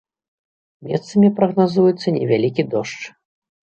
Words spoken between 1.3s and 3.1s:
прагназуецца невялікі дождж.